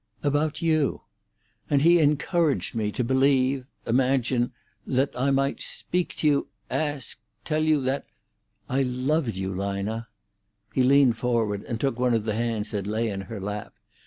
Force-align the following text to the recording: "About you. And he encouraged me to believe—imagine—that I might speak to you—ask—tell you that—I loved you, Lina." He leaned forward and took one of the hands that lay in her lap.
"About 0.23 0.63
you. 0.63 1.01
And 1.69 1.83
he 1.83 1.99
encouraged 1.99 2.73
me 2.73 2.91
to 2.91 3.03
believe—imagine—that 3.03 5.11
I 5.15 5.29
might 5.29 5.61
speak 5.61 6.15
to 6.15 6.25
you—ask—tell 6.27 7.63
you 7.63 7.81
that—I 7.81 8.81
loved 8.81 9.35
you, 9.35 9.53
Lina." 9.53 10.07
He 10.73 10.81
leaned 10.81 11.17
forward 11.17 11.61
and 11.65 11.79
took 11.79 11.99
one 11.99 12.15
of 12.15 12.23
the 12.23 12.33
hands 12.33 12.71
that 12.71 12.87
lay 12.87 13.09
in 13.11 13.21
her 13.21 13.39
lap. 13.39 13.75